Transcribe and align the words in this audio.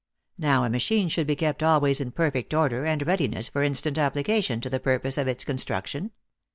Now, 0.39 0.63
a 0.63 0.69
machine 0.71 1.09
should 1.09 1.27
be 1.27 1.35
kept 1.35 1.61
always 1.61 2.01
in 2.01 2.09
perfect 2.09 2.55
order 2.55 2.87
and 2.87 3.05
readiness 3.05 3.47
for 3.47 3.61
instant 3.61 3.99
application 3.99 4.59
to 4.61 4.67
the 4.71 4.79
purpose 4.79 5.15
of 5.15 5.27
its 5.27 5.43
construction. 5.45 6.09